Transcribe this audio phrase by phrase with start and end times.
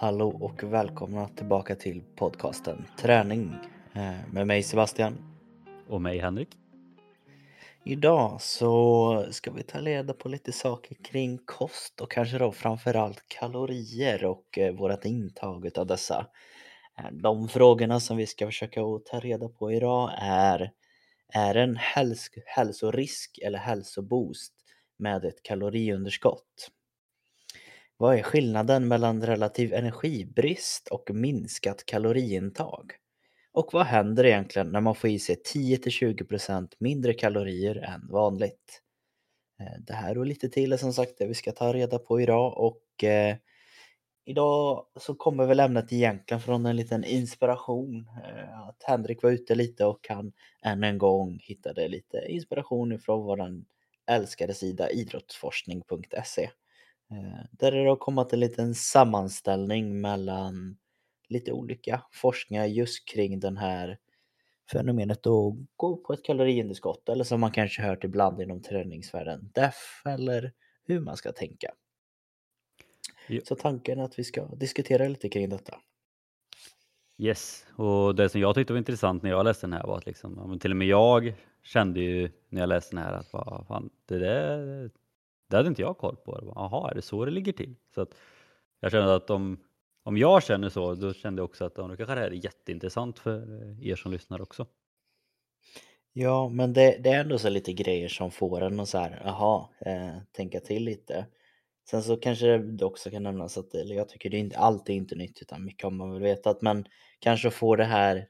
[0.00, 3.54] Hallå och välkomna tillbaka till podcasten Träning
[3.94, 5.18] eh, med mig Sebastian.
[5.88, 6.48] Och mig Henrik.
[7.84, 13.24] Idag så ska vi ta reda på lite saker kring kost och kanske då framförallt
[13.28, 16.26] kalorier och eh, vårt intag av dessa.
[16.98, 20.72] Eh, de frågorna som vi ska försöka ta reda på idag är
[21.32, 24.54] Är en häls hälsorisk eller hälsoboost
[24.98, 26.70] med ett kaloriunderskott?
[28.00, 32.92] Vad är skillnaden mellan relativ energibrist och minskat kaloriintag?
[33.52, 38.82] Och vad händer egentligen när man får i sig 10-20% mindre kalorier än vanligt?
[39.60, 42.20] Eh, det här och lite till är som sagt det vi ska ta reda på
[42.20, 43.36] idag och eh,
[44.24, 48.08] idag så kommer väl ämnet egentligen från en liten inspiration.
[48.24, 53.24] Eh, att Henrik var ute lite och han än en gång hittade lite inspiration ifrån
[53.24, 53.64] våran
[54.06, 56.50] älskade sida idrottsforskning.se.
[57.10, 60.76] Eh, där det har kommit en liten sammanställning mellan
[61.28, 63.98] lite olika forskningar just kring den här
[64.72, 70.02] fenomenet att gå på ett kaloriunderskott eller som man kanske hört ibland inom träningsvärlden, DEF
[70.04, 70.52] eller
[70.84, 71.74] hur man ska tänka.
[73.28, 73.40] Jo.
[73.44, 75.78] Så tanken är att vi ska diskutera lite kring detta.
[77.18, 80.06] Yes, och det som jag tyckte var intressant när jag läste den här var att
[80.06, 83.30] liksom, till och med jag kände ju när jag läste den här att
[83.66, 84.90] fan, det där
[85.48, 86.52] det hade inte jag koll på.
[86.54, 87.76] Jaha, är det så det ligger till?
[87.94, 88.14] Så att
[88.80, 89.64] jag kände att om,
[90.02, 93.18] om jag känner så, då kände jag också att ja, kanske det här är jätteintressant
[93.18, 94.66] för eh, er som lyssnar också.
[96.12, 99.26] Ja, men det, det är ändå så lite grejer som får en att så här,
[99.26, 101.26] aha, eh, tänka till lite.
[101.90, 104.88] Sen så kanske det också kan nämnas att, eller jag tycker det är inte, allt
[104.88, 106.84] är inte nytt utan mycket har man väl vetat, men
[107.18, 108.28] kanske få det här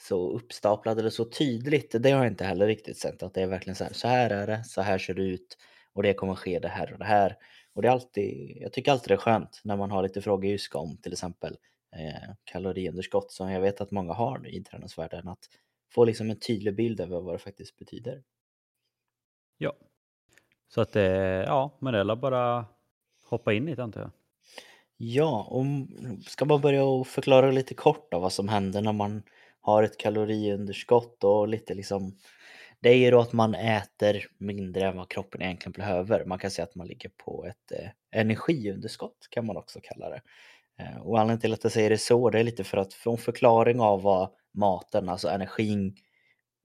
[0.00, 3.46] så uppstaplat eller så tydligt, det har jag inte heller riktigt sett att det är
[3.46, 5.58] verkligen så här, så här är det, så här ser det ut
[5.98, 7.36] och det kommer ske det här och det här.
[7.72, 10.50] Och det är alltid, jag tycker alltid det är skönt när man har lite frågor
[10.50, 11.56] just om till exempel
[11.96, 15.28] eh, kaloriunderskott som jag vet att många har i träningsvärlden.
[15.28, 15.48] Att
[15.94, 18.22] få liksom en tydlig bild över vad det faktiskt betyder.
[19.58, 19.72] Ja,
[20.68, 22.66] så att det, ja, men det är bara
[23.24, 24.10] hoppa in i det antar jag.
[24.96, 25.64] Ja, och
[26.26, 29.22] ska man börja förklara lite kort av vad som händer när man
[29.60, 32.12] har ett kaloriunderskott och lite liksom
[32.80, 36.24] det är ju då att man äter mindre än vad kroppen egentligen behöver.
[36.24, 40.22] Man kan säga att man ligger på ett eh, energiunderskott kan man också kalla det.
[40.78, 43.10] Eh, och anledningen till att jag säger det så, det är lite för att få
[43.12, 45.96] en förklaring av vad maten, alltså energin,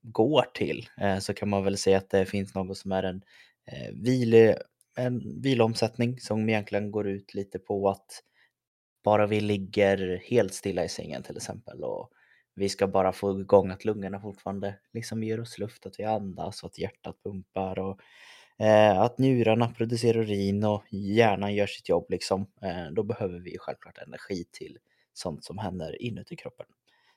[0.01, 0.89] går till.
[0.97, 3.21] Eh, så kan man väl säga att det finns något som är en,
[3.65, 4.57] eh, vile,
[4.97, 8.23] en vilomsättning som egentligen går ut lite på att
[9.03, 12.09] bara vi ligger helt stilla i sängen till exempel och
[12.55, 16.63] vi ska bara få igång att lungorna fortfarande liksom ger oss luft, att vi andas
[16.63, 17.99] och att hjärtat pumpar och
[18.65, 22.47] eh, att njurarna producerar urin och hjärnan gör sitt jobb liksom.
[22.61, 24.77] Eh, då behöver vi självklart energi till
[25.13, 26.65] sånt som händer inuti kroppen.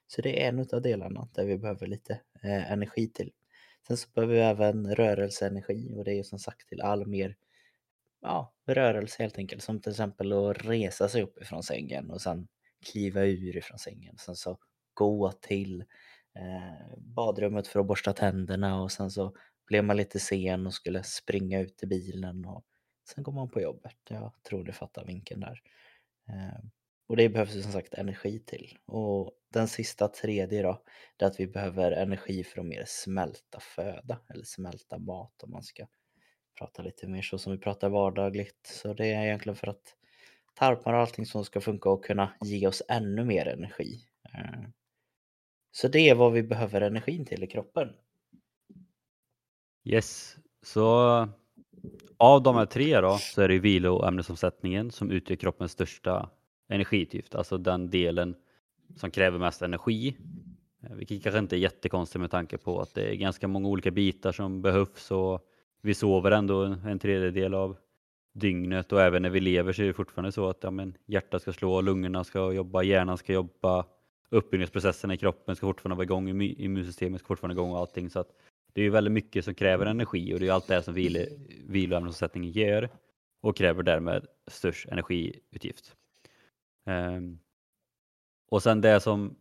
[0.06, 3.32] Så det är en av delarna där vi behöver lite eh, energi till.
[3.86, 7.36] Sen så behöver vi även rörelseenergi och det är ju som sagt till all mer
[8.20, 9.62] ja, rörelse helt enkelt.
[9.62, 12.48] Som till exempel att resa sig upp ifrån sängen och sen
[12.92, 14.16] kliva ur ifrån sängen.
[14.18, 14.58] Sen så
[14.96, 15.80] gå till
[16.38, 19.36] eh, badrummet för att borsta tänderna och sen så
[19.66, 22.64] blev man lite sen och skulle springa ut till bilen och
[23.14, 23.96] sen går man på jobbet.
[24.08, 25.60] Jag tror du fattar vinkeln där.
[26.28, 26.60] Eh,
[27.08, 28.78] och det behövs ju som sagt energi till.
[28.86, 30.82] Och den sista tredje då,
[31.16, 35.50] det är att vi behöver energi för att mer smälta föda eller smälta mat om
[35.50, 35.86] man ska
[36.58, 38.66] prata lite mer så som vi pratar vardagligt.
[38.66, 39.94] Så det är egentligen för att
[40.54, 44.00] tarmar och allting som ska funka och kunna ge oss ännu mer energi.
[44.34, 44.68] Eh,
[45.76, 47.88] så det är vad vi behöver energin till i kroppen.
[49.84, 50.88] Yes, så
[52.16, 56.30] av de här tre då så är det viloämnesomsättningen som utgör kroppens största
[56.68, 58.34] energiutgift, alltså den delen
[58.96, 60.16] som kräver mest energi.
[60.82, 63.90] Eh, vilket kanske inte är jättekonstigt med tanke på att det är ganska många olika
[63.90, 65.40] bitar som behövs och
[65.82, 67.76] vi sover ändå en tredjedel av
[68.32, 71.42] dygnet och även när vi lever så är det fortfarande så att ja, men hjärtat
[71.42, 73.84] ska slå, lungorna ska jobba, hjärnan ska jobba,
[74.30, 78.10] uppbyggnadsprocessen i kroppen ska fortfarande vara igång, immunsystemet ska fortfarande vara igång och allting.
[78.10, 78.28] Så att
[78.72, 81.26] det är ju väldigt mycket som kräver energi och det är allt det som vil,
[81.66, 82.90] viloämnesomsättningen gör
[83.40, 85.96] och kräver därmed störst energiutgift.
[86.84, 87.38] Um,
[88.50, 89.36] och sen det som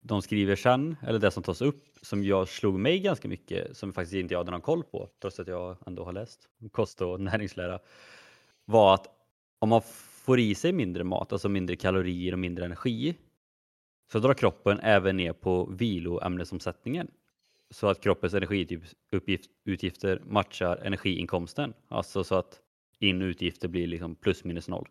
[0.00, 3.92] de skriver sen, eller det som tas upp, som jag slog mig ganska mycket, som
[3.92, 7.20] faktiskt inte jag hade någon koll på, trots att jag ändå har läst kost och
[7.20, 7.78] näringslära,
[8.64, 9.06] var att
[9.58, 9.82] om man
[10.26, 13.14] får i sig mindre mat, alltså mindre kalorier och mindre energi,
[14.12, 17.08] så drar kroppen även ner på viloämnesomsättningen
[17.70, 21.74] så att kroppens energiutgifter matchar energiinkomsten.
[21.88, 22.60] Alltså så att
[22.98, 24.88] in och utgifter blir liksom plus minus noll.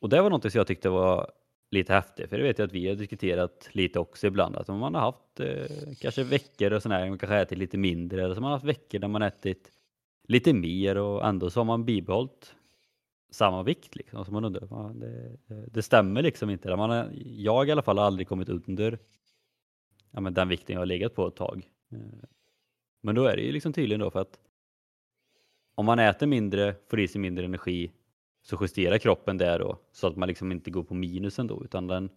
[0.00, 1.30] Och det var något som jag tyckte var
[1.70, 4.78] lite häftigt, för det vet jag att vi har diskuterat lite också ibland, att om
[4.78, 8.40] man har haft eh, kanske veckor och sådär, man kanske ätit lite mindre, eller så
[8.40, 9.72] man har haft veckor där man ätit
[10.28, 12.54] lite mer och ändå så har man bibehållit
[13.36, 14.24] samma vikt liksom.
[14.24, 15.36] Så man undrar, fan, det,
[15.72, 16.76] det stämmer liksom inte.
[16.76, 18.98] Man har, jag i alla fall har aldrig kommit under
[20.10, 21.68] ja, men den vikten jag har legat på ett tag.
[21.92, 22.28] Eh,
[23.02, 24.38] men då är det ju liksom tydligen då för att
[25.74, 27.92] om man äter mindre, får i sig mindre energi,
[28.42, 31.86] så justerar kroppen det då så att man liksom inte går på minus ändå utan
[31.86, 32.10] den,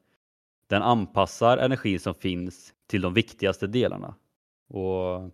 [0.68, 4.16] den anpassar energin som finns till de viktigaste delarna.
[4.68, 5.32] Och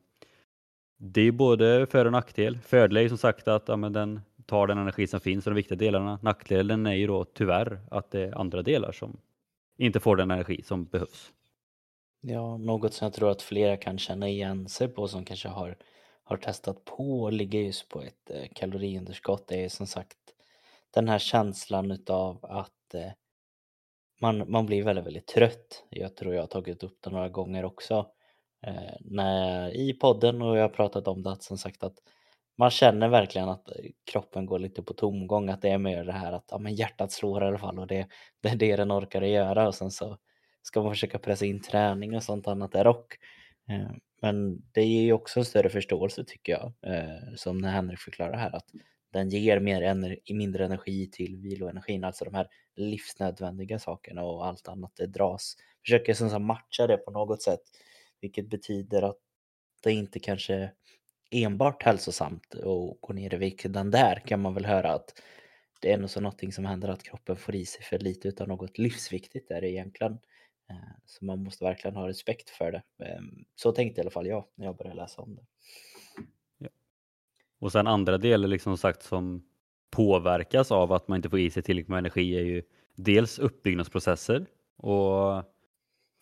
[0.98, 2.58] Det är både för och nackdel.
[2.58, 5.50] Fördel är ju som sagt att ja, men den tar den energi som finns i
[5.50, 6.20] de viktiga delarna.
[6.22, 9.22] Nackdelen är ju då tyvärr att det är andra delar som
[9.78, 11.32] inte får den energi som behövs.
[12.22, 15.78] Ja, något som jag tror att flera kan känna igen sig på som kanske har,
[16.24, 20.18] har testat på och ligger just på ett eh, kaloriunderskott är ju som sagt
[20.92, 23.12] den här känslan utav att eh,
[24.22, 25.84] man, man blir väldigt, väldigt trött.
[25.90, 28.08] Jag tror jag har tagit upp det några gånger också
[28.68, 31.98] eh, när, i podden och jag har pratat om det att som sagt att
[32.58, 33.70] man känner verkligen att
[34.12, 37.12] kroppen går lite på tomgång, att det är mer det här att ja, men hjärtat
[37.12, 38.08] slår i alla fall och det,
[38.42, 40.18] det är det den orkar göra och sen så
[40.62, 43.18] ska man försöka pressa in träning och sånt annat där och.
[43.70, 43.92] Eh,
[44.22, 48.38] men det ger ju också en större förståelse tycker jag, eh, som när Henrik förklarar
[48.38, 48.70] här att
[49.14, 54.68] den ger mer ener mindre energi till viloenergin, alltså de här livsnödvändiga sakerna och allt
[54.68, 55.56] annat det dras.
[55.86, 57.62] Försöker som sagt matcha det på något sätt,
[58.22, 59.18] vilket betyder att
[59.84, 60.72] det inte kanske
[61.44, 63.74] enbart hälsosamt att gå ner i vikt.
[63.74, 65.22] Den där kan man väl höra att
[65.82, 68.48] det är nog så någonting som händer att kroppen får i sig för lite utav
[68.48, 70.14] något livsviktigt är det egentligen.
[70.70, 73.06] Eh, så man måste verkligen ha respekt för det.
[73.06, 75.46] Ehm, så tänkte i alla fall jag när jag började läsa om det.
[76.58, 76.70] Ja.
[77.60, 79.46] Och sen andra delar liksom sagt som
[79.92, 82.64] påverkas av att man inte får i sig tillräckligt med energi är ju
[82.96, 84.46] dels uppbyggnadsprocesser
[84.78, 85.44] och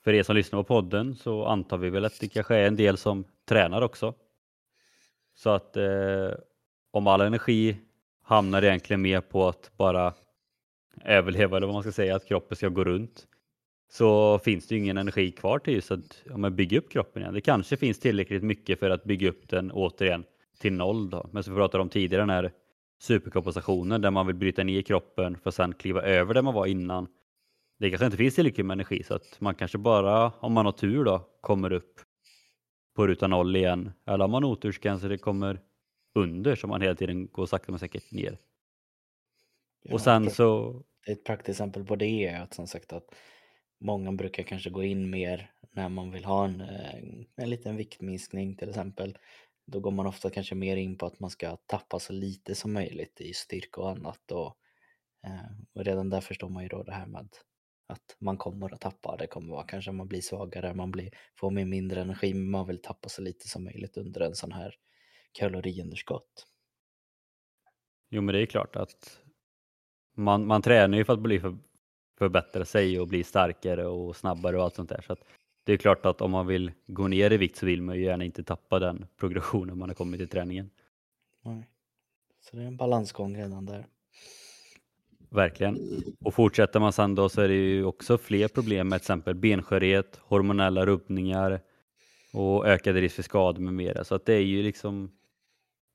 [0.04, 2.75] för er som lyssnar på podden så antar vi väl att det kanske är en
[2.75, 4.13] del som tränar också.
[5.36, 6.32] Så att eh,
[6.92, 7.78] om all energi
[8.24, 10.14] hamnar egentligen mer på att bara
[11.06, 13.28] överleva eller vad man ska säga, att kroppen ska gå runt
[13.92, 17.34] så finns det ju ingen energi kvar till just att ja, bygga upp kroppen igen.
[17.34, 20.24] Det kanske finns tillräckligt mycket för att bygga upp den återigen
[20.60, 21.30] till noll då.
[21.32, 22.52] Men som vi pratade om tidigare den här
[23.02, 26.66] superkompensationen där man vill bryta ner kroppen för att sedan kliva över där man var
[26.66, 27.08] innan.
[27.80, 30.72] Det kanske inte finns tillräckligt med energi så att man kanske bara, om man har
[30.72, 32.00] tur då, kommer upp
[32.94, 33.92] på ruta noll igen.
[34.06, 35.60] Eller om man har otur så kanske det kommer
[36.16, 38.38] under så man hela tiden går sakta men säkert ner.
[39.84, 40.81] Ja, och sen så...
[41.07, 43.16] Ett praktiskt exempel på det är att som sagt att
[43.80, 46.95] många brukar kanske gå in mer när man vill ha en, eh,
[47.36, 49.18] en liten viktminskning till exempel.
[49.68, 52.74] Då går man ofta kanske mer in på att man ska tappa så lite som
[52.74, 54.31] möjligt i styrka och annat.
[54.31, 54.57] Och,
[55.25, 57.46] eh, och redan där förstår man ju då det här med att
[58.20, 59.18] man kommer att tappa.
[59.18, 62.68] Det kommer vara kanske man blir svagare, man blir, får med mindre energi, men man
[62.68, 64.76] vill tappa så lite som möjligt under en sån här
[65.32, 66.48] kaloriunderskott.
[68.10, 69.20] Jo, men det är klart att
[70.16, 71.58] man, man tränar ju för att bli för,
[72.18, 75.02] förbättra sig och bli starkare och snabbare och allt sånt där.
[75.02, 75.16] Så
[75.63, 78.04] det är klart att om man vill gå ner i vikt så vill man ju
[78.04, 80.70] gärna inte tappa den progressionen man har kommit i träningen.
[81.42, 81.70] Nej.
[82.42, 83.88] Så det är en balansgång redan där.
[85.34, 86.04] Verkligen.
[86.22, 89.36] Och fortsätter man sen då så är det ju också fler problem med till exempel
[89.36, 91.60] benskörhet, hormonella rubbningar
[92.34, 94.04] och ökad risk för skador med mera.
[94.04, 95.12] Så att det är ju liksom,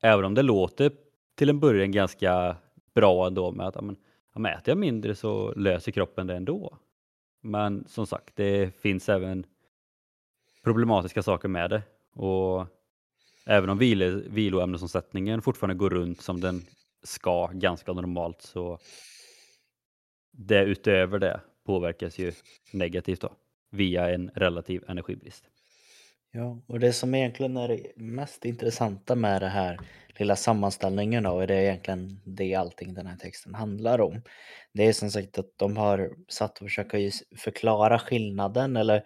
[0.01, 0.91] även om det låter
[1.35, 2.55] till en början ganska
[2.95, 3.95] bra ändå med att ja, men,
[4.35, 6.77] ja, äter jag mindre så löser kroppen det ändå.
[7.41, 9.45] Men som sagt, det finns även
[10.63, 11.81] problematiska saker med det.
[12.13, 12.65] Och
[13.45, 16.61] även om vilo, viloämnesomsättningen fortfarande går runt som den
[17.03, 18.79] ska ganska normalt så
[20.31, 22.31] det utöver det påverkas ju
[22.73, 23.33] negativt då,
[23.71, 25.43] via en relativ energibrist.
[26.31, 29.79] Ja, och det som egentligen är det mest intressanta med det här
[30.19, 34.21] lilla sammanställningen då, är det egentligen det allting den här texten handlar om.
[34.73, 36.97] Det är som sagt att de har satt och försöka
[37.37, 39.03] förklara skillnaden eller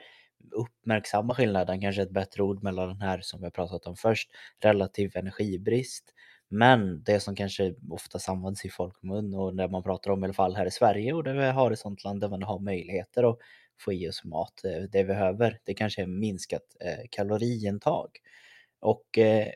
[0.51, 4.29] uppmärksamma skillnaden, kanske ett bättre ord mellan den här som vi har pratat om först,
[4.63, 6.13] relativ energibrist
[6.53, 10.33] men det som kanske oftast används i folkmun och när man pratar om i alla
[10.33, 13.31] fall här i Sverige och där vi har ett sånt land där man har möjligheter
[13.31, 13.37] att
[13.79, 18.09] få i oss mat, eh, det vi behöver, det kanske är minskat eh, kaloriintag.
[18.79, 19.47] Och eh,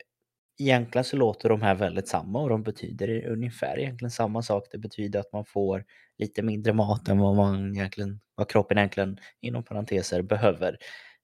[0.58, 4.64] egentligen så låter de här väldigt samma och de betyder ungefär egentligen samma sak.
[4.72, 5.84] Det betyder att man får
[6.18, 10.78] lite mindre mat än vad, man egentligen, vad kroppen egentligen inom parenteser behöver.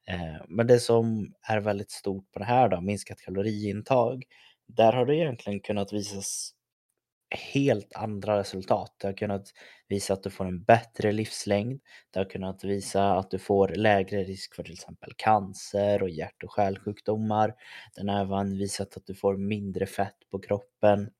[0.08, 4.24] Eh, men det som är väldigt stort på det här då, minskat kaloriintag,
[4.66, 6.54] där har det egentligen kunnat visas
[7.34, 8.94] helt andra resultat.
[8.98, 9.52] Det har kunnat
[9.88, 11.80] visa att du får en bättre livslängd.
[12.10, 16.42] Det har kunnat visa att du får lägre risk för till exempel cancer och hjärt
[16.42, 17.54] och kärlsjukdomar.
[17.96, 21.10] Den har även visat att du får mindre fett på kroppen.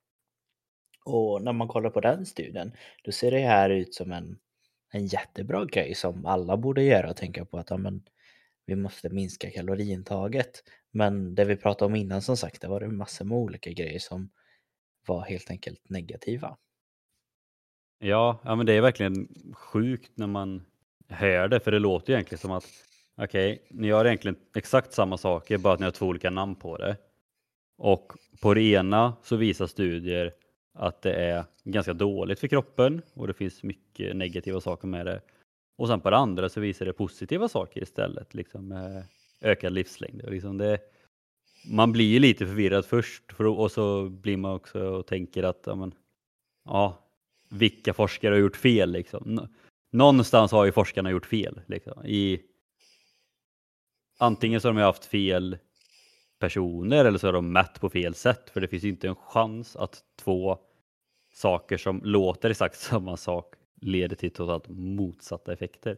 [1.05, 2.73] Och när man kollar på den studien,
[3.05, 4.39] då ser det här ut som en,
[4.93, 8.03] en jättebra grej som alla borde göra och tänka på att ja, men,
[8.67, 10.63] vi måste minska kaloriintaget.
[10.91, 13.99] Men det vi pratade om innan som sagt, det var det massor med olika grejer
[13.99, 14.31] som
[15.07, 16.57] var helt enkelt negativa.
[17.99, 20.67] Ja, ja men det är verkligen sjukt när man
[21.09, 22.65] hör det, för det låter ju egentligen som att
[23.17, 26.55] okej, okay, ni gör egentligen exakt samma saker, bara att ni har två olika namn
[26.57, 26.97] på det.
[27.77, 30.33] Och på det ena så visar studier
[30.75, 35.21] att det är ganska dåligt för kroppen och det finns mycket negativa saker med det.
[35.77, 39.03] Och sen på det andra så visar det positiva saker istället, liksom eh,
[39.51, 40.23] ökad livslängd.
[40.23, 40.79] Och liksom det,
[41.71, 45.63] man blir ju lite förvirrad först för, och så blir man också och tänker att
[45.67, 45.95] ja, men,
[46.65, 47.05] ja,
[47.49, 49.49] vilka forskare har gjort fel liksom.
[49.93, 51.61] Någonstans har ju forskarna gjort fel.
[51.67, 52.07] Liksom.
[52.07, 52.41] I,
[54.19, 55.59] antingen så har de haft fel
[56.39, 59.15] personer eller så har de mätt på fel sätt för det finns ju inte en
[59.15, 60.59] chans att två
[61.33, 63.55] saker som låter exakt samma sak
[63.85, 65.97] leder till totalt motsatta effekter.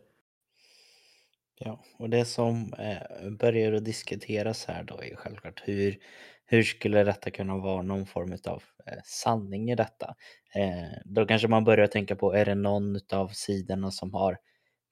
[1.58, 5.98] Ja, och det som eh, börjar att diskuteras här då är självklart hur,
[6.44, 10.14] hur skulle detta kunna vara någon form av eh, sanning i detta?
[10.54, 14.38] Eh, då kanske man börjar tänka på, är det någon av sidorna som har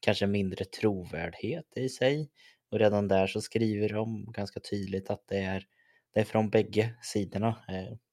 [0.01, 2.31] kanske mindre trovärdighet i sig?
[2.71, 5.65] Och redan där så skriver de ganska tydligt att det är,
[6.15, 7.57] det är från bägge sidorna.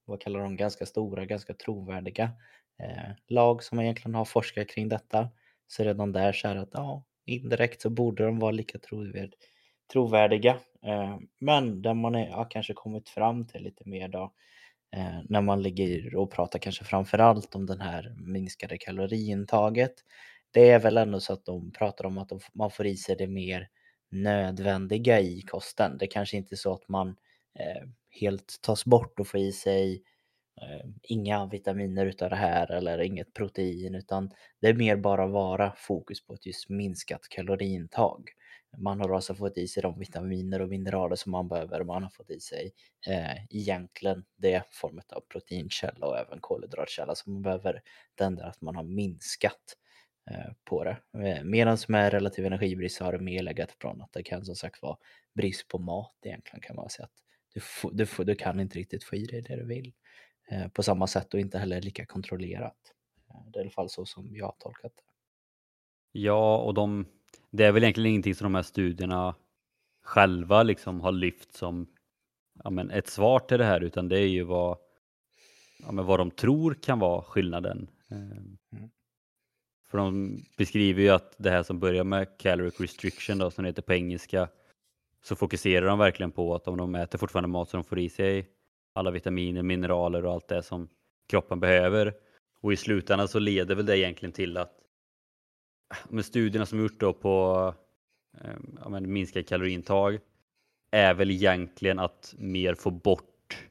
[0.06, 2.32] Vad kallar de ganska stora, ganska trovärdiga
[2.82, 5.30] Eh, lag som egentligen har forskat kring detta.
[5.68, 9.34] Så redan där så är det att ja, indirekt så borde de vara lika trovärd,
[9.94, 10.52] trovärdiga.
[10.86, 14.34] Eh, men där man är, har kanske kommit fram till lite mer då
[14.96, 19.94] eh, när man ligger och pratar kanske framförallt om den här minskade kaloriintaget.
[20.52, 23.28] Det är väl ändå så att de pratar om att man får i sig det
[23.28, 23.68] mer
[24.12, 25.98] nödvändiga i kosten.
[25.98, 27.08] Det kanske inte är så att man
[27.60, 27.88] eh,
[28.22, 30.04] helt tas bort och får i sig
[30.62, 34.32] Eh, inga vitaminer utav det här eller inget protein utan
[34.62, 38.30] det är mer bara vara fokus på ett just minskat kaloriintag.
[38.78, 41.84] Man har alltså fått i sig de vitaminer och mineraler som man behöver.
[41.84, 42.72] Man har fått i sig
[43.08, 47.82] eh, egentligen det formet av proteinkälla och även kolhydratkälla som man behöver.
[48.16, 49.78] Det enda är att man har minskat
[50.32, 50.98] eh, på det.
[51.26, 54.56] Eh, Medan med relativ energibrist så har det mer legat från att det kan som
[54.56, 54.98] sagt vara
[55.36, 57.22] brist på mat egentligen kan man säga att
[57.54, 59.94] du, du, du kan inte riktigt få i dig det du vill.
[60.52, 62.94] Eh, på samma sätt och inte heller lika kontrollerat.
[63.30, 65.04] Eh, det är i alla fall så som jag har tolkat det.
[66.12, 67.06] Ja, och de,
[67.50, 69.36] det är väl egentligen ingenting som de här studierna
[70.04, 71.88] själva liksom har lyft som
[72.64, 74.78] ja, men ett svar till det här, utan det är ju vad,
[75.80, 77.88] ja, men vad de tror kan vara skillnaden.
[78.10, 78.90] Eh, mm.
[79.90, 83.70] För de beskriver ju att det här som börjar med caloric restriction då, som det
[83.70, 84.50] heter på engelska,
[85.24, 88.10] så fokuserar de verkligen på att om de äter fortfarande mat så de får i
[88.10, 88.48] sig
[88.94, 90.90] alla vitaminer, mineraler och allt det som
[91.30, 92.14] kroppen behöver.
[92.62, 94.78] Och i slutändan så leder väl det egentligen till att
[96.10, 97.74] med studierna som gjort då på
[98.42, 100.20] ehm, ja, men minskad kaloriintag
[100.92, 103.68] är väl egentligen att mer få bort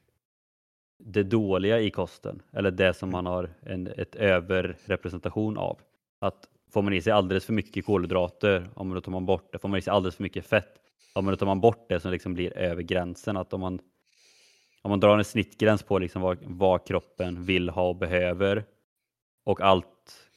[1.03, 5.79] det dåliga i kosten eller det som man har en ett överrepresentation av.
[6.19, 9.59] Att får man i sig alldeles för mycket kolhydrater, om då tar man bort det.
[9.59, 10.75] Får man i sig alldeles för mycket fett,
[11.13, 13.37] om då tar man bort det som liksom blir över gränsen.
[13.37, 13.79] Att om man
[14.81, 18.63] om man drar en snittgräns på liksom vad, vad kroppen vill ha och behöver
[19.43, 20.27] och allt,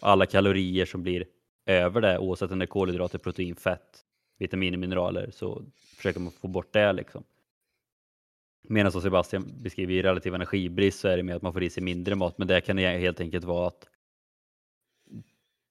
[0.00, 1.26] alla kalorier som blir
[1.66, 4.04] över det, oavsett om det är kolhydrater, protein, fett,
[4.38, 5.62] vitaminer, mineraler, så
[5.96, 6.92] försöker man få bort det.
[6.92, 7.24] Liksom.
[8.68, 11.70] Medan som Sebastian beskriver i relativ energibrist så är det mer att man får i
[11.70, 13.88] sig mindre mat, men det kan helt enkelt vara att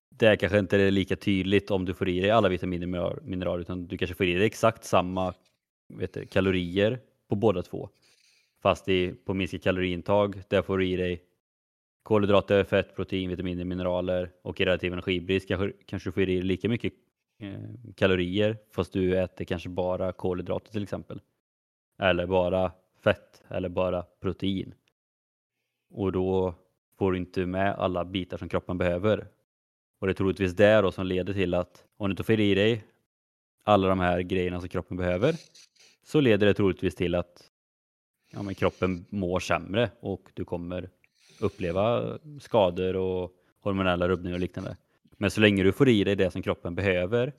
[0.09, 3.61] det kanske inte är lika tydligt om du får i dig alla vitaminer och mineraler,
[3.61, 5.33] utan du kanske får i dig exakt samma
[5.87, 6.99] vet du, kalorier
[7.29, 7.89] på båda två.
[8.63, 11.24] Fast i, på minskat kaloriintag, där får du i dig
[12.03, 16.41] kolhydrater, fett, protein, vitaminer, mineraler och i relativ energibrist kanske, kanske du får i dig
[16.41, 16.93] lika mycket
[17.39, 21.22] eh, kalorier fast du äter kanske bara kolhydrater till exempel.
[22.01, 22.72] Eller bara
[23.03, 24.74] fett eller bara protein.
[25.89, 26.55] Och då
[26.98, 29.27] får du inte med alla bitar som kroppen behöver.
[30.00, 32.55] Och det är troligtvis det då som leder till att om du inte får i
[32.55, 32.84] dig
[33.63, 35.36] alla de här grejerna som kroppen behöver
[36.03, 37.50] så leder det troligtvis till att
[38.33, 40.89] ja, men kroppen mår sämre och du kommer
[41.39, 44.77] uppleva skador och hormonella rubbningar och liknande.
[45.17, 47.33] Men så länge du får i dig det som kroppen behöver,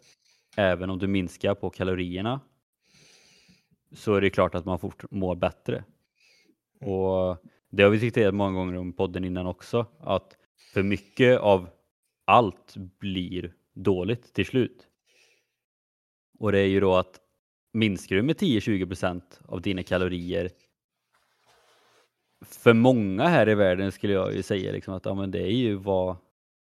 [0.56, 2.40] även om du minskar på kalorierna,
[3.92, 5.84] så är det klart att man fort mår bättre.
[6.80, 7.36] Och
[7.70, 10.36] det har vi diskuterat många gånger om podden innan också, att
[10.72, 11.68] för mycket av
[12.24, 14.88] allt blir dåligt till slut.
[16.38, 17.20] Och det är ju då att
[17.72, 20.50] minskar du med 10-20% av dina kalorier
[22.44, 25.52] för många här i världen skulle jag ju säga liksom att ja, men det är
[25.52, 26.16] ju vad,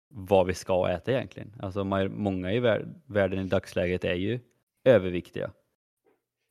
[0.09, 1.53] vad vi ska äta egentligen.
[1.61, 2.61] Alltså många i
[3.07, 4.41] världen i dagsläget är ju
[4.85, 5.51] överviktiga.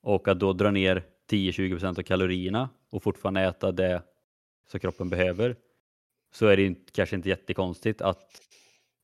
[0.02, 4.02] Och att då dra ner 10-20% av kalorierna och fortfarande äta det
[4.68, 5.56] som kroppen behöver
[6.34, 8.42] så är det kanske inte jättekonstigt att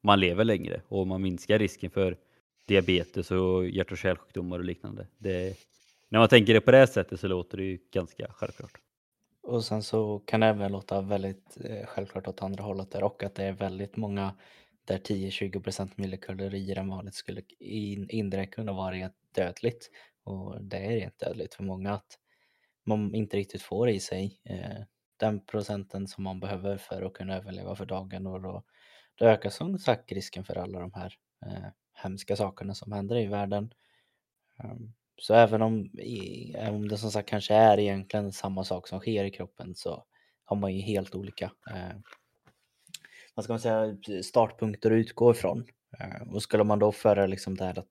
[0.04, 2.18] man lever längre och man minskar risken för
[2.66, 5.08] diabetes och hjärt och kärlsjukdomar och liknande.
[5.18, 5.58] Det,
[6.10, 8.78] när man tänker det på det sättet så låter det ju ganska självklart.
[9.44, 13.24] Och sen så kan det även låta väldigt eh, självklart åt andra hållet där och
[13.24, 14.36] att det är väldigt många
[14.86, 19.90] där 10-20% millikalorier än vanligt skulle in, indirekt kunna vara rent dödligt.
[20.24, 22.18] Och det är rent dödligt för många att
[22.86, 24.82] man inte riktigt får i sig eh,
[25.18, 28.64] den procenten som man behöver för att kunna överleva för dagen och då,
[29.16, 31.14] då ökar som sagt risken för alla de här
[31.46, 33.74] eh, hemska sakerna som händer i världen.
[34.64, 35.90] Um, så även om,
[36.70, 40.04] om det som sagt kanske är egentligen samma sak som sker i kroppen så
[40.46, 41.98] har man ju helt olika eh,
[43.36, 45.66] vad ska man säga, startpunkter att utgå ifrån.
[46.00, 47.88] Eh, och skulle man då föra liksom det här att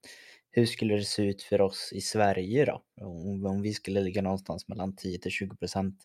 [0.50, 2.82] hur skulle det se ut för oss i Sverige då?
[3.00, 5.96] Om, om vi skulle ligga någonstans mellan 10 till 20 procent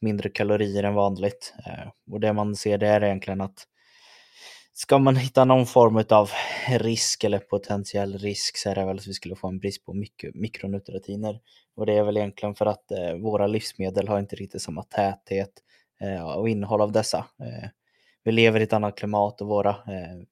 [0.00, 1.54] mindre kalorier än vanligt.
[1.66, 3.66] Eh, och det man ser det är egentligen att
[4.76, 6.30] ska man hitta någon form av
[6.68, 9.92] risk eller potentiell risk så är det väl att vi skulle få en brist på
[9.92, 11.40] mik mikronutratiner.
[11.76, 15.50] Och det är väl egentligen för att eh, våra livsmedel har inte riktigt samma täthet
[16.00, 17.18] eh, och innehåll av dessa.
[17.18, 17.68] Eh,
[18.24, 20.24] vi lever i ett annat klimat och våra eh,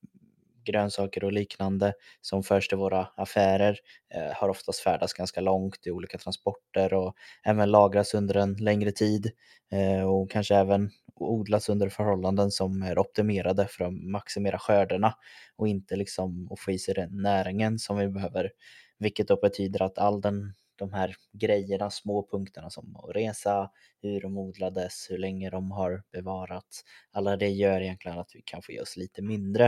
[0.65, 3.79] grönsaker och liknande som förs till våra affärer
[4.15, 7.15] eh, har oftast färdats ganska långt i olika transporter och
[7.45, 9.31] även lagras under en längre tid
[9.73, 10.91] eh, och kanske även
[11.31, 15.15] odlas under förhållanden som är optimerade för att maximera skördarna
[15.57, 18.51] och inte liksom att få i sig den näringen som vi behöver.
[18.99, 23.71] Vilket då betyder att all den de här grejerna, små punkterna som att resa,
[24.03, 26.85] hur de odlades, hur länge de har bevarats.
[27.11, 29.65] Alla det gör egentligen att vi kan få i oss lite mindre.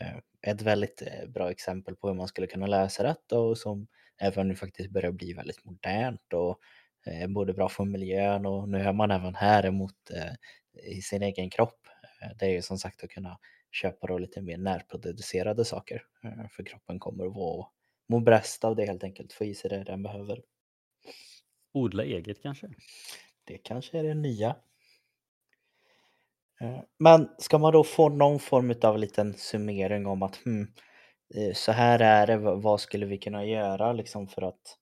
[0.00, 3.86] Eh, ett väldigt eh, bra exempel på hur man skulle kunna lösa detta och som
[4.18, 6.60] även nu faktiskt börjar bli väldigt modernt och
[7.08, 10.10] eh, både bra för miljön och nu hör man även här emot
[10.86, 11.80] i sin egen kropp.
[12.38, 13.38] Det är ju som sagt att kunna
[13.72, 16.02] köpa då lite mer närproducerade saker
[16.50, 17.66] för kroppen kommer att vara
[18.08, 20.42] må bäst av det helt enkelt, få i sig det den behöver.
[21.72, 22.68] Odla eget kanske?
[23.44, 24.56] Det kanske är det nya.
[26.60, 30.72] Eh, men ska man då få någon form av liten summering om att hmm,
[31.34, 34.78] eh, så här är det, vad skulle vi kunna göra liksom för att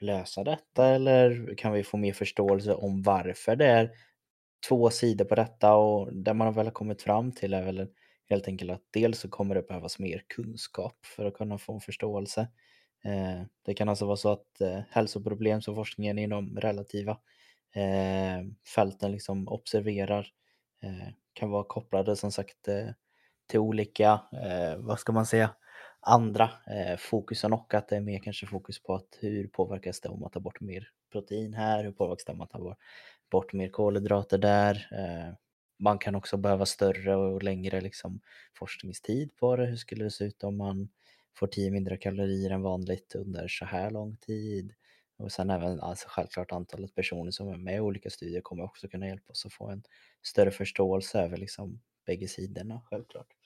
[0.00, 3.90] lösa detta eller kan vi få mer förståelse om varför det är
[4.68, 7.88] två sidor på detta och det man väl har kommit fram till är väl
[8.30, 11.80] helt enkelt att dels så kommer det behövas mer kunskap för att kunna få en
[11.80, 12.48] förståelse.
[13.04, 17.18] Eh, det kan alltså vara så att eh, hälsoproblem som forskningen inom relativa
[17.74, 20.26] eh, fälten liksom observerar
[21.32, 22.68] kan vara kopplade som sagt
[23.46, 24.20] till olika,
[24.78, 25.50] vad ska man säga,
[26.00, 30.08] andra eh, fokusen och att det är mer kanske fokus på att hur påverkas det
[30.08, 32.76] om man tar bort mer protein här, hur påverkas det om man tar
[33.30, 34.88] bort mer kolhydrater där.
[34.92, 35.34] Eh,
[35.78, 38.20] man kan också behöva större och längre liksom
[38.58, 39.66] forskningstid på det.
[39.66, 40.88] Hur skulle det se ut om man
[41.36, 44.74] får 10 mindre kalorier än vanligt under så här lång tid?
[45.18, 48.88] Och sen även alltså självklart antalet personer som är med i olika studier kommer också
[48.88, 49.82] kunna hjälpa oss att få en
[50.22, 53.39] större förståelse över liksom bägge sidorna självklart.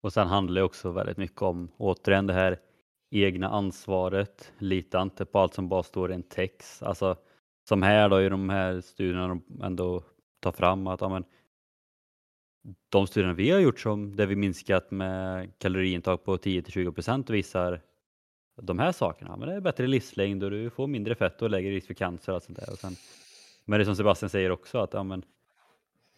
[0.00, 2.58] Och sen handlar det också väldigt mycket om återigen det här
[3.10, 4.52] egna ansvaret.
[4.58, 6.82] Lita inte på allt som bara står i en text.
[6.82, 7.16] Alltså
[7.68, 10.02] som här då i de här studierna de ändå
[10.40, 11.24] tar fram att ja, men,
[12.88, 16.92] de studierna vi har gjort som där vi minskat med kaloriintag på 10 till 20
[16.92, 17.82] procent visar
[18.62, 19.36] de här sakerna.
[19.36, 22.32] Men det är bättre livslängd och du får mindre fett och lägre risk för cancer
[22.32, 22.72] och allt sånt där.
[22.72, 22.96] Och sen,
[23.64, 25.24] men det är som Sebastian säger också att ja, men,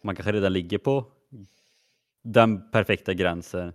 [0.03, 1.05] man kanske redan ligger på
[2.23, 3.73] den perfekta gränsen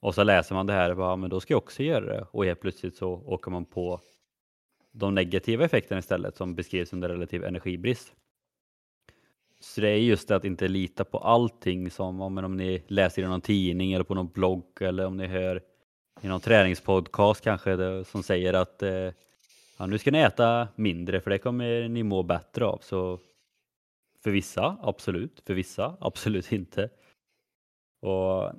[0.00, 2.26] och så läser man det här och bara, men då ska jag också göra det
[2.30, 4.00] och helt plötsligt så åker man på
[4.92, 8.14] de negativa effekterna istället som beskrivs under relativ energibrist.
[9.60, 13.22] Så det är just det att inte lita på allting som om, om ni läser
[13.22, 15.62] i någon tidning eller på någon blogg eller om ni hör
[16.22, 19.12] i någon träningspodcast kanske det, som säger att eh,
[19.78, 22.78] ja, nu ska ni äta mindre för det kommer ni må bättre av.
[22.82, 23.18] Så
[24.22, 25.42] för vissa, absolut.
[25.46, 26.90] För vissa, absolut inte.
[28.00, 28.52] Och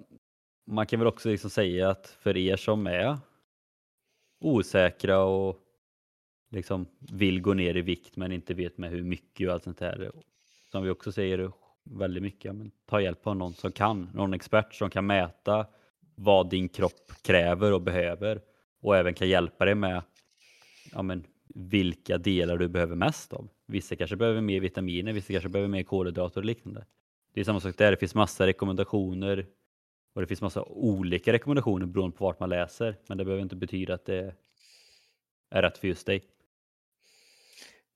[0.68, 3.18] man kan väl också liksom säga att för er som är
[4.40, 5.58] osäkra och
[6.50, 9.80] liksom vill gå ner i vikt men inte vet med hur mycket och allt sånt
[9.80, 10.12] där.
[10.72, 11.52] som vi också säger
[11.84, 15.68] väldigt mycket, men ta hjälp av någon som kan, någon expert som kan mäta
[16.16, 18.42] vad din kropp kräver och behöver
[18.82, 20.02] och även kan hjälpa dig med
[20.94, 21.26] ja, men,
[21.56, 23.50] vilka delar du behöver mest av.
[23.66, 26.86] Vissa kanske behöver mer vitaminer, vissa kanske behöver mer kolhydrater och liknande.
[27.34, 29.48] Det är samma sak där, det finns massa rekommendationer
[30.14, 33.56] och det finns massa olika rekommendationer beroende på vart man läser, men det behöver inte
[33.56, 34.36] betyda att det
[35.50, 36.24] är rätt för just dig.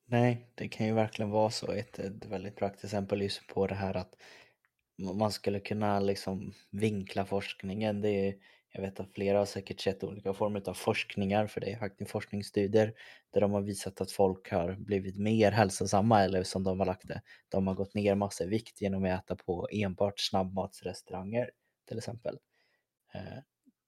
[0.05, 1.71] Nej, det kan ju verkligen vara så.
[1.71, 4.15] Ett, ett väldigt praktiskt exempel just på det här att
[4.97, 8.01] man skulle kunna liksom vinkla forskningen.
[8.01, 8.35] Det är,
[8.75, 12.11] jag vet att flera har säkert sett olika former av forskningar, för det är faktiskt
[12.11, 12.93] forskningsstudier
[13.33, 17.07] där de har visat att folk har blivit mer hälsosamma, eller som de har lagt
[17.07, 21.51] det, de har gått ner massa vikt genom att äta på enbart snabbmatsrestauranger
[21.87, 22.37] till exempel.
[23.13, 23.39] Eh,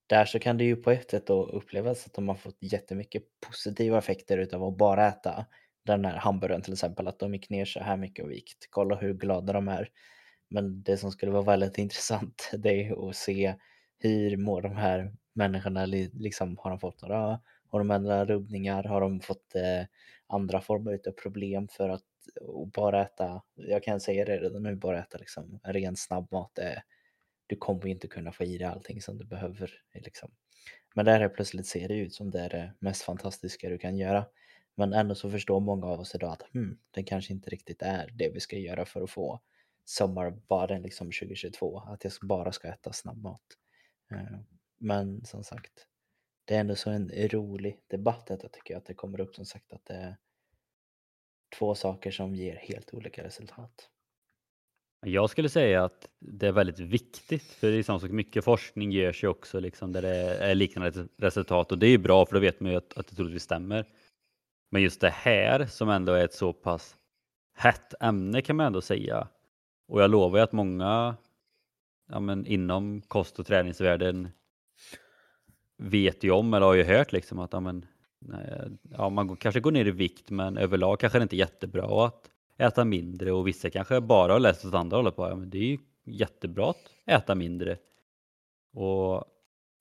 [0.08, 3.24] där så kan det ju på ett sätt då upplevas att de har fått jättemycket
[3.48, 5.46] positiva effekter utav att bara äta
[5.86, 8.68] den här hamburgaren till exempel, att de gick ner så här mycket i vikt.
[8.70, 9.90] Kolla hur glada de är.
[10.50, 13.56] Men det som skulle vara väldigt intressant det är att se
[14.06, 17.40] hur mår de här människorna, liksom har de fått några
[17.70, 19.86] hormonella rubbningar, har de fått eh,
[20.28, 22.04] andra former av problem för att
[22.42, 26.80] eh, bara äta, jag kan säga det redan nu, bara äta liksom ren snabbmat, eh,
[27.48, 29.72] du kommer inte kunna få i dig allting som du behöver.
[29.94, 30.32] Liksom.
[30.96, 33.98] Men där helt plötsligt ser det ut som det är det mest fantastiska du kan
[33.98, 34.26] göra.
[34.76, 38.12] Men ändå så förstår många av oss idag att hmm, det kanske inte riktigt är
[38.14, 39.42] det vi ska göra för att få
[39.86, 41.80] sommarbaden liksom 2022.
[41.80, 43.42] Att jag bara ska äta snabbmat.
[44.12, 44.40] Eh,
[44.78, 45.88] men som sagt,
[46.46, 49.46] det är ändå så en rolig debatt att jag tycker att det kommer upp som
[49.46, 50.18] sagt att det är
[51.58, 53.90] två saker som ger helt olika resultat.
[55.06, 58.92] Jag skulle säga att det är väldigt viktigt, för det är som sagt mycket forskning
[58.92, 62.34] görs ju också liksom där det är liknande resultat och det är ju bra för
[62.34, 63.86] då vet man ju att, att det troligtvis stämmer.
[64.72, 66.96] Men just det här som ändå är ett så pass
[67.58, 69.28] hett ämne kan man ändå säga.
[69.88, 71.16] Och jag lovar ju att många
[72.10, 74.30] ja, men inom kost och träningsvärlden
[75.78, 77.86] vet ju om eller har ju hört liksom att ja, men,
[78.82, 82.32] ja, man kanske går ner i vikt men överlag kanske det inte är jättebra att
[82.58, 85.58] äta mindre och vissa kanske bara har läst åt andra hållet på ja, men det
[85.58, 87.78] är ju jättebra att äta mindre.
[88.74, 89.26] Och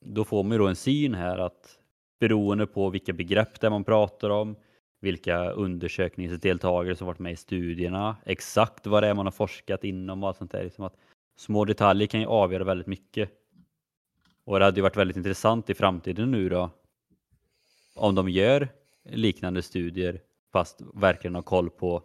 [0.01, 1.79] då får man ju då en syn här att
[2.21, 4.57] beroende på vilka begrepp det man pratar om,
[5.01, 10.23] vilka undersökningsdeltagare som varit med i studierna, exakt vad det är man har forskat inom
[10.23, 10.65] och allt sånt där.
[10.65, 10.97] Liksom att
[11.37, 13.31] små detaljer kan ju avgöra väldigt mycket.
[14.45, 16.71] Och det hade ju varit väldigt intressant i framtiden nu då
[17.95, 18.69] om de gör
[19.05, 20.21] liknande studier
[20.53, 22.03] fast verkligen har koll på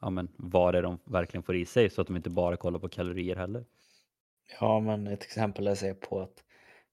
[0.00, 2.56] ja, men vad det är de verkligen får i sig så att de inte bara
[2.56, 3.64] kollar på kalorier heller.
[4.60, 6.44] Ja, men ett exempel jag ser på att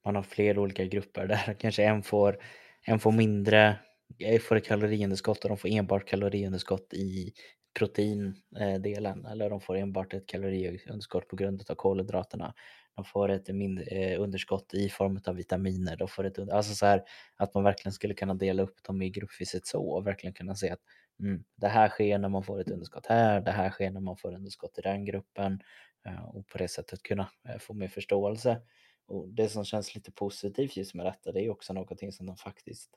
[0.05, 2.37] man har fler olika grupper där kanske en får,
[2.81, 3.79] en får mindre
[4.19, 7.33] eh, får ett kaloriunderskott och de får enbart kaloriunderskott i
[7.75, 12.53] proteindelen eller de får enbart ett kaloriunderskott på grund av kolhydraterna.
[12.95, 15.97] De får ett eh, underskott i form av vitaminer.
[15.97, 17.03] De får ett, alltså så här,
[17.35, 20.69] att man verkligen skulle kunna dela upp dem i gruppviset så och verkligen kunna se
[20.69, 20.79] att
[21.19, 24.17] mm, det här sker när man får ett underskott här, det här sker när man
[24.17, 25.59] får underskott i den gruppen
[26.05, 28.61] eh, och på det sättet kunna eh, få mer förståelse.
[29.07, 32.37] Och det som känns lite positivt just med detta, det är också någonting som de
[32.37, 32.89] faktiskt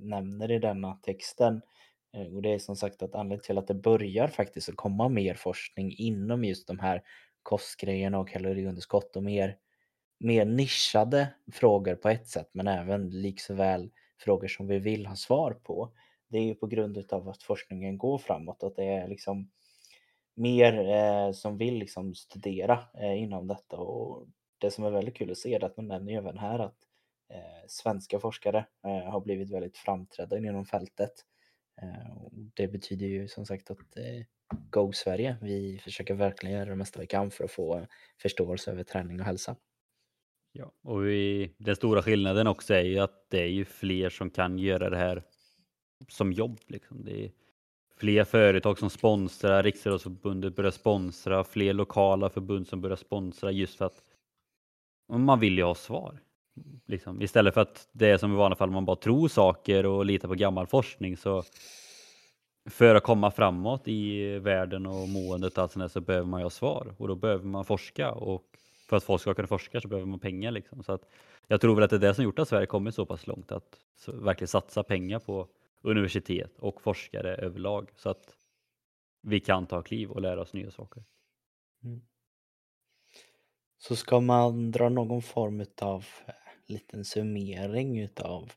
[0.00, 1.60] nämner i denna texten.
[2.16, 5.08] Eh, och det är som sagt att anledningen till att det börjar faktiskt att komma
[5.08, 7.02] mer forskning inom just de här
[7.42, 9.56] kostgrejerna och kaloriunderskott och mer,
[10.18, 15.52] mer nischade frågor på ett sätt men även likväl frågor som vi vill ha svar
[15.52, 15.92] på.
[16.28, 19.50] Det är ju på grund av att forskningen går framåt att det är liksom
[20.34, 24.26] mer eh, som vill liksom studera eh, inom detta och
[24.58, 26.76] det som är väldigt kul att se är att man nämner även här att
[27.30, 31.12] eh, svenska forskare eh, har blivit väldigt framträdande inom fältet.
[31.82, 34.24] Eh, det betyder ju som sagt att eh,
[34.70, 37.86] Go Sverige, vi försöker verkligen göra det mesta vi kan för att få
[38.22, 39.56] förståelse över träning och hälsa.
[40.52, 44.30] Ja, och vi, den stora skillnaden också är ju att det är ju fler som
[44.30, 45.22] kan göra det här
[46.08, 46.60] som jobb.
[46.66, 47.04] Liksom.
[47.04, 47.32] Det är
[47.96, 53.84] fler företag som sponsrar, Riksidrottsförbundet börjar sponsra, fler lokala förbund som börjar sponsra just för
[53.84, 54.02] att
[55.08, 56.20] man vill ju ha svar.
[56.86, 60.06] Liksom, istället för att det är som i vanliga fall man bara tror saker och
[60.06, 61.42] litar på gammal forskning så
[62.70, 66.44] för att komma framåt i världen och måendet och allt sånt så behöver man ju
[66.44, 68.42] ha svar och då behöver man forska och
[68.88, 70.50] för att folk ska kunna forska så behöver man pengar.
[70.50, 70.82] Liksom.
[70.82, 71.02] Så att
[71.46, 73.52] jag tror väl att det är det som gjort att Sverige kommit så pass långt
[73.52, 75.48] att verkligen satsa pengar på
[75.82, 78.36] universitet och forskare överlag så att
[79.22, 81.04] vi kan ta kliv och lära oss nya saker.
[81.84, 82.00] Mm.
[83.78, 86.06] Så ska man dra någon form av
[86.68, 88.52] liten summering utav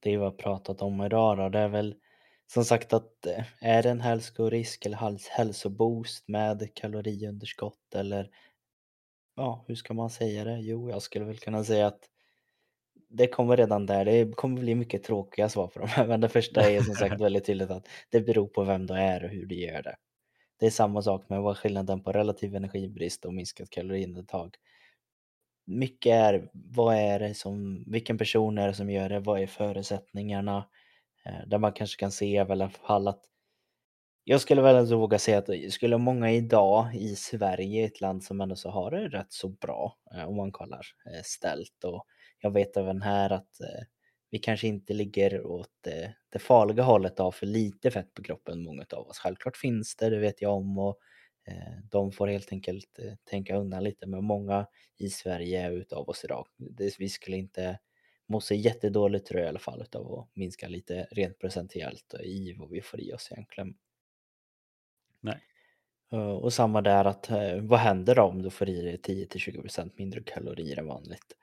[0.00, 1.48] det vi har pratat om idag då.
[1.48, 1.94] Det är väl
[2.46, 8.30] som sagt att eh, är det en hälsorisk eller häls- hälsoboost med kaloriunderskott eller
[9.36, 10.60] ja, hur ska man säga det?
[10.60, 12.08] Jo, jag skulle väl kunna säga att
[13.08, 14.04] det kommer redan där.
[14.04, 17.20] Det kommer bli mycket tråkiga svar på de här, men det första är som sagt
[17.20, 19.96] väldigt tydligt att det beror på vem du är och hur du gör det.
[20.58, 24.56] Det är samma sak med vad skillnaden på relativ energibrist och minskat kaloriintag.
[25.64, 29.46] Mycket är vad är det som, vilken person är det som gör det, vad är
[29.46, 30.68] förutsättningarna?
[31.26, 33.24] Eh, där man kanske kan se i alla fall att
[34.24, 38.24] jag skulle väl ändå våga säga att eh, skulle många idag i Sverige, ett land
[38.24, 40.86] som ändå så har det rätt så bra eh, om man kollar
[41.24, 42.06] ställt och
[42.40, 43.50] jag vet även här att
[44.30, 48.64] vi kanske inte ligger åt det, det farliga hållet av för lite fett på kroppen,
[48.64, 49.18] många av oss.
[49.18, 50.98] Självklart finns det, det vet jag om och
[51.90, 54.66] de får helt enkelt eh, tänka undan lite, men många
[54.98, 56.46] i Sverige utav oss idag,
[56.98, 57.78] vi skulle inte
[58.26, 62.54] må så jättedåligt tror jag i alla fall utav att minska lite rent procentuellt i
[62.58, 63.74] vad vi får i oss egentligen.
[65.20, 65.40] Nej.
[66.12, 69.92] Eh, Och samma där att eh, vad händer då om du får i dig 10-20%
[69.96, 71.36] mindre kalorier än vanligt?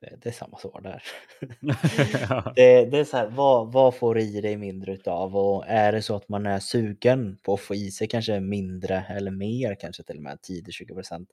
[0.00, 1.02] Det, är samma svar där.
[2.54, 5.36] Det, det är så här, vad, vad får du i dig mindre utav?
[5.36, 9.04] Och är det så att man är sugen på att få i sig kanske mindre
[9.08, 11.26] eller mer, kanske till och med 10-20%,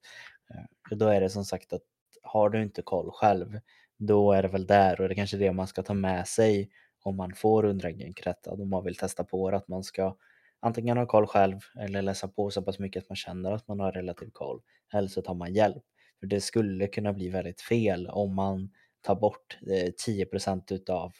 [0.50, 1.82] eh, då är det som sagt att
[2.24, 3.60] har du inte koll själv,
[3.98, 6.70] då är det väl där och det är kanske det man ska ta med sig
[7.04, 10.18] om man får undrängningsrätt, om man vill testa på det, att man ska
[10.60, 13.80] antingen ha koll själv eller läsa på så pass mycket att man känner att man
[13.80, 14.62] har relativ koll,
[14.94, 15.84] eller så tar man hjälp.
[16.20, 18.70] För det skulle kunna bli väldigt fel om man
[19.02, 21.14] tar bort eh, 10% utav,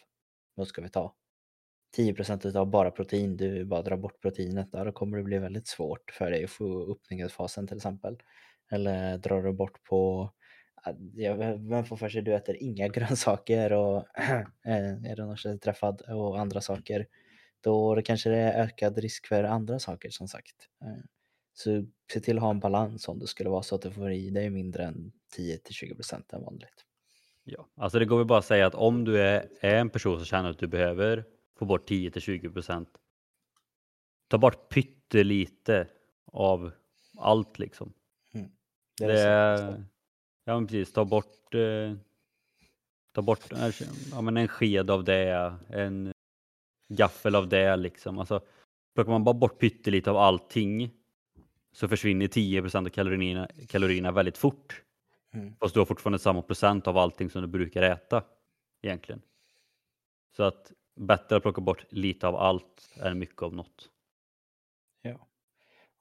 [0.56, 1.16] vad ska vi ta?
[1.98, 6.12] 10% utav bara protein, du bara drar bort proteinet, då kommer det bli väldigt svårt
[6.12, 8.18] för dig att få uppbyggnadsfasen till exempel.
[8.72, 10.32] Eller drar du bort på,
[10.76, 13.98] ah, ja, vem får för sig du äter inga grönsaker och
[14.66, 17.08] eh, är det träffad och andra saker,
[17.62, 20.56] då kanske det är ökad risk för andra saker som sagt.
[20.82, 21.17] Eh.
[21.58, 24.12] Så se till att ha en balans om det skulle vara så att du får
[24.12, 26.86] i dig mindre än 10-20% än vanligt.
[27.44, 30.18] Ja, alltså det går väl bara att säga att om du är, är en person
[30.18, 31.26] som känner att du behöver
[31.60, 32.90] få bort 10 till 20 procent.
[34.28, 35.88] Ta bort pyttelite
[36.26, 36.72] av
[37.18, 37.94] allt liksom.
[39.00, 39.64] Det Det är så.
[39.64, 39.84] är,
[40.46, 41.94] ja men precis, ta bort, eh,
[43.12, 43.52] ta bort
[44.12, 46.14] ja, men en sked av det, en
[46.90, 48.20] gaffel av det liksom.
[48.20, 48.42] Alltså,
[48.96, 50.94] plockar man bara bort pyttelite av allting
[51.80, 54.84] så försvinner 10 procent av kalorierna, kalorierna väldigt fort.
[55.34, 55.56] Mm.
[55.60, 58.24] Fast du har fortfarande samma procent av allting som du brukar äta
[58.82, 59.22] egentligen.
[60.36, 63.90] Så att bättre att plocka bort lite av allt än mycket av något.
[65.02, 65.28] Ja.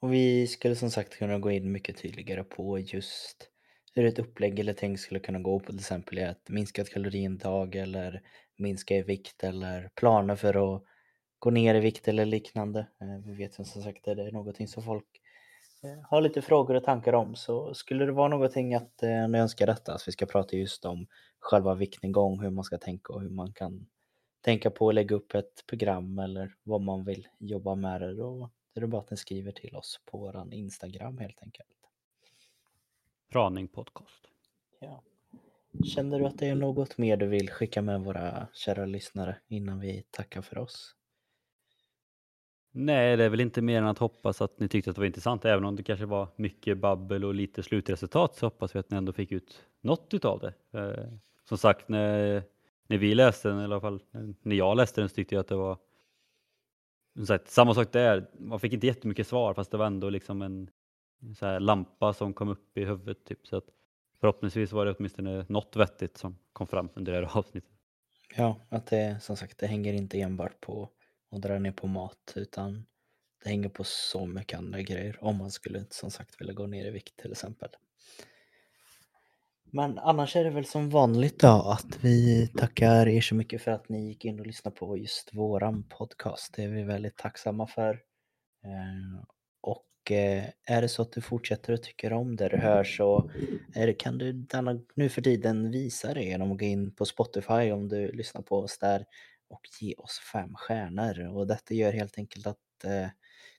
[0.00, 3.50] Och vi skulle som sagt kunna gå in mycket tydligare på just
[3.94, 7.74] hur ett upplägg eller tänk skulle kunna gå på till exempel i ett minskat kaloriintag
[7.74, 8.22] eller
[8.56, 10.82] minska i vikt eller planer för att
[11.38, 12.80] gå ner i vikt eller liknande.
[13.00, 15.22] Eh, Vi vet ju som sagt att det är någonting som folk
[16.04, 19.66] har lite frågor och tankar om så skulle det vara någonting att eh, ni önskar
[19.66, 21.06] detta, att vi ska prata just om
[21.38, 23.86] själva viktnedgång, hur man ska tänka och hur man kan
[24.40, 28.50] tänka på att lägga upp ett program eller vad man vill jobba med det, då
[28.74, 31.68] är det bara att ni skriver till oss på våran Instagram helt enkelt.
[33.32, 34.22] Praning podcast.
[34.80, 35.02] Ja.
[35.84, 39.80] Känner du att det är något mer du vill skicka med våra kära lyssnare innan
[39.80, 40.94] vi tackar för oss?
[42.78, 45.06] Nej, det är väl inte mer än att hoppas att ni tyckte att det var
[45.06, 45.44] intressant.
[45.44, 48.96] Även om det kanske var mycket babbel och lite slutresultat så hoppas vi att ni
[48.96, 50.78] ändå fick ut något utav det.
[50.78, 51.08] Eh,
[51.48, 52.42] som sagt, när,
[52.86, 54.00] när vi läste den, i alla fall
[54.42, 55.78] när jag läste den så tyckte jag att det var
[57.26, 58.26] sagt, samma sak där.
[58.38, 60.70] Man fick inte jättemycket svar fast det var ändå liksom en
[61.38, 63.24] så här lampa som kom upp i huvudet.
[63.24, 63.46] Typ.
[63.46, 63.66] Så att
[64.20, 67.70] förhoppningsvis var det åtminstone något vettigt som kom fram under det här avsnittet.
[68.36, 70.90] Ja, att det som sagt, det hänger inte enbart på
[71.30, 72.86] och dra ner på mat utan
[73.44, 76.86] det hänger på så mycket andra grejer om man skulle som sagt vilja gå ner
[76.86, 77.70] i vikt till exempel.
[79.70, 83.70] Men annars är det väl som vanligt då att vi tackar er så mycket för
[83.70, 86.54] att ni gick in och lyssnade på just våran podcast.
[86.56, 87.90] Det är vi väldigt tacksamma för.
[88.64, 89.22] Eh,
[89.60, 93.30] och eh, är det så att du fortsätter att tycka om det du hör så
[93.74, 97.04] är det, kan du denna, nu för tiden visa det genom att gå in på
[97.04, 99.04] Spotify om du lyssnar på oss där
[99.48, 101.36] och ge oss fem stjärnor.
[101.36, 103.08] Och detta gör helt enkelt att eh,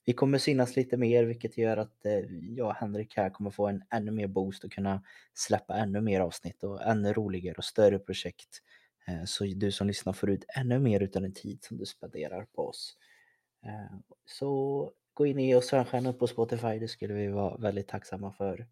[0.05, 3.67] vi kommer synas lite mer vilket gör att eh, jag och Henrik här kommer få
[3.67, 7.99] en ännu mer boost och kunna släppa ännu mer avsnitt och ännu roligare och större
[7.99, 8.61] projekt.
[9.07, 12.45] Eh, så du som lyssnar får ut ännu mer utav den tid som du spenderar
[12.45, 12.97] på oss.
[13.65, 17.57] Eh, så gå in och ge oss fem stjärnor på Spotify, det skulle vi vara
[17.57, 18.67] väldigt tacksamma för.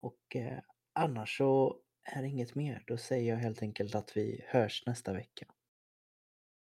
[0.00, 0.58] Och eh,
[0.92, 2.84] annars så är det inget mer.
[2.86, 5.46] Då säger jag helt enkelt att vi hörs nästa vecka.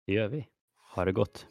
[0.09, 0.47] Det gör vi.
[0.95, 1.45] Ha det gott.